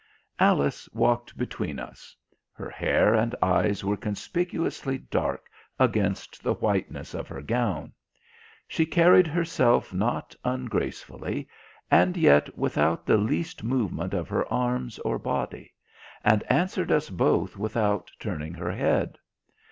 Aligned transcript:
Alice 0.39 0.89
walked 0.93 1.37
between 1.37 1.77
us. 1.77 2.15
Her 2.53 2.71
hair 2.71 3.13
and 3.13 3.35
eyes 3.39 3.83
were 3.83 3.95
conspicuously 3.95 4.97
dark 4.97 5.47
against 5.77 6.41
the 6.41 6.55
whiteness 6.55 7.13
of 7.13 7.27
her 7.27 7.43
gown. 7.43 7.93
She 8.67 8.83
carried 8.87 9.27
herself 9.27 9.93
not 9.93 10.33
ungracefully, 10.43 11.47
and 11.91 12.17
yet 12.17 12.57
without 12.57 13.05
the 13.05 13.17
least 13.17 13.63
movement 13.63 14.15
of 14.15 14.27
her 14.27 14.51
arms 14.51 14.97
or 14.97 15.19
body, 15.19 15.71
and 16.23 16.41
answered 16.51 16.91
us 16.91 17.11
both 17.11 17.55
without 17.55 18.09
turning 18.19 18.55
her 18.55 18.71
head. 18.71 19.19